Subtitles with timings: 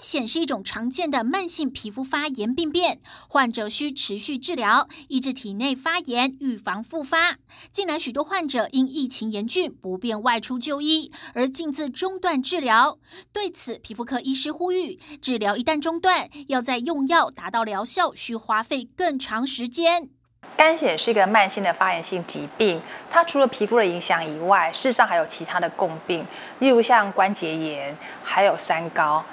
[0.00, 7.36] 癣是一种常见的慢性皮肤发炎病变，患者需持续治疗，抑制体内发炎，预防复发。
[7.70, 12.98] 近来许多患者因疫情严峻，不便外出就医，而径自中断治疗。
[13.32, 20.10] 对此，皮肤科医师呼吁，治疗一旦中断，要在用药达到疗效，需花费更长时间。
[20.56, 22.80] 肝癣是一个慢性的发炎性疾病，
[23.10, 26.24] 它除了皮肤的影响以外，事实上还有其他的共病，
[26.60, 29.24] 例如像关节炎，还有三高。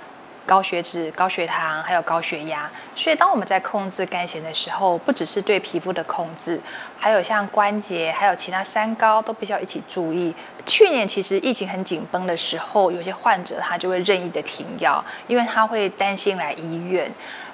[0.46, 6.62] 高血脂、高血糖，还有高血压，所以当我们在控制肝炎的时候，不只是对皮肤的控制，
[7.00, 10.36] 还有像关节，还有其他三高都必须要一起注意。
[10.66, 17.12] 去年其实疫情很紧绷的时候，有些患者他就会任意的停药，因为他会担心来医院。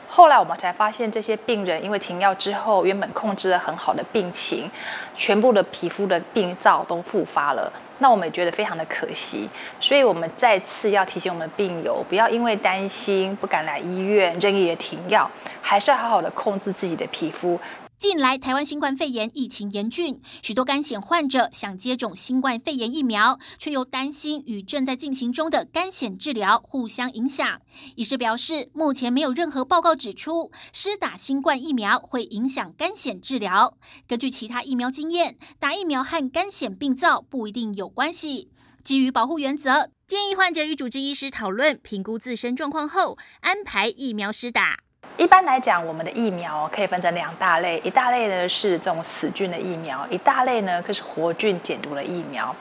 [0.07, 4.69] 后来我们才发现，这些病人因为停药之后，原本控制了很好的病情，
[5.15, 7.71] 全部的皮肤的病灶都复发了。
[8.01, 9.47] 那我们也觉得非常的可惜，
[9.79, 15.29] 所以我们再次要提醒我们的病友，不要因为担心不敢来医院，任意的停药，
[15.61, 17.59] 还是要好好的控制自己的皮肤。
[18.01, 27.61] 近来，台湾新冠肺炎疫情严峻，许多肝癣患者想接种新冠肺炎疫苗，却又担心与正在进行中的肝癣治疗互相影响。
[27.95, 33.77] 医师表示，目前没有任何报告指出施打新冠疫苗会影响肝癣治疗。
[34.07, 38.49] 根据其他疫苗经验，打疫苗和肝癣病灶不一定有关系。
[38.83, 44.79] 基于保护原则，建议患者与主治医师讨论，评估自身状况后安排疫苗施打。
[45.17, 52.55] 一般来讲，我们的疫苗可以分成两大类，一大类呢是这种死菌的疫苗，一大类呢可是活菌减毒的疫苗。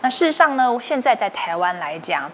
[0.00, 2.30] 那事实上呢，现在在台湾来讲，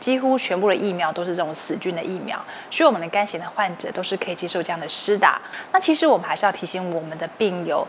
[0.00, 5.40] 几乎全部的疫苗都是这种死菌的疫苗，所以我们的肝炎的患者都是可以接受这样的施打。
[5.72, 7.86] 那其实我们还是要提醒我们的病友。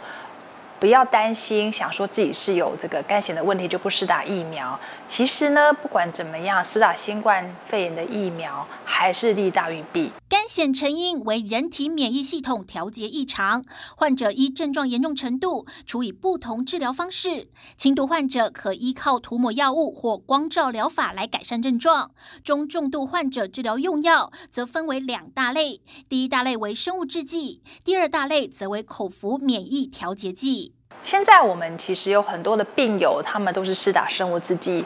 [0.79, 4.79] 不要担心，想说自己是有这个肝炎的问题就不施打疫苗。
[5.07, 10.13] 其实呢，不管怎么样，施打新冠肺炎的疫苗还是利大于弊。
[10.29, 13.63] 肝癣成因为人体免疫系统调节异常，
[13.95, 17.47] 患者依症状严重程度处以不同治疗方式。
[17.77, 22.11] 轻度患者可依靠涂抹药物或光照疗法来改善症状。
[22.43, 25.79] 中重度患者治疗用药则分为两大类，
[26.09, 30.73] 第一大类为生物制剂，第二大类则为口服免疫调节剂。
[31.03, 34.83] 现在我们其实有很多的病友，他们都是施打生物制剂。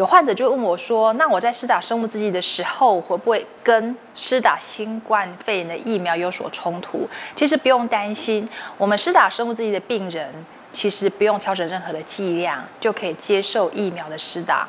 [0.00, 7.06] 有患者就问我说：“那我在施打生物制剂的时候，会不会跟施打新冠肺炎的疫苗有所冲突？”
[7.36, 10.26] 其实不用担心，我们施打生物制剂的病人，
[10.72, 14.66] 其实不用调整任何的剂量，就可以接受疫苗的施打。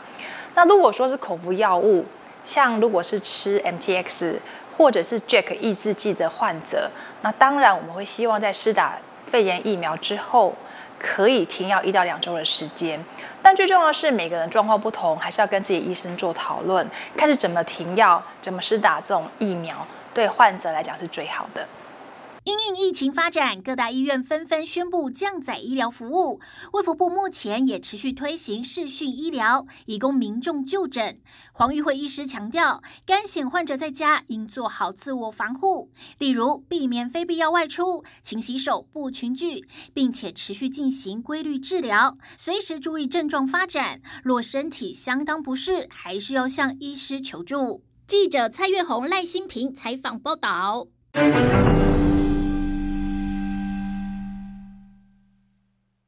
[0.53, 2.05] 那如果说是口服药物，
[2.43, 4.33] 像如果是吃 MTX
[4.77, 10.53] 或者是 Jack 抑制剂的患者，那当然我们会希望在施打肺炎疫苗之后。
[11.01, 13.03] 可以停药一到两周的时间，
[13.41, 19.75] 但最重要的是每个人状况不同，还是要跟自己医生做讨论，看是怎么停药，怎么施打这种疫苗，
[20.13, 21.67] 对患者来讲是最好的。
[22.43, 26.41] 因应疫情发展，各大医院纷纷宣布降载医疗服务。
[26.73, 31.19] 卫福部目前也持续推行视讯医疗，以供民众就诊。
[31.53, 39.63] 黄玉慧医师强调，肝癣患者在家应做好自我防护，例如避免非必要外出、勤洗手、不群聚，
[39.93, 44.01] 并且持续进行规律治疗，随时注意症状发展。
[44.23, 47.83] 若身体相当不适，还是要向医师求助。
[48.07, 50.87] 记者蔡月红、赖新平采访报道。